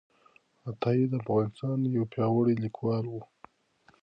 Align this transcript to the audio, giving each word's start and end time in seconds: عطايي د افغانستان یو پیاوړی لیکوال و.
عطايي 0.69 1.03
د 1.09 1.13
افغانستان 1.21 1.77
یو 1.95 2.03
پیاوړی 2.13 2.55
لیکوال 2.63 3.05
و. 3.09 3.13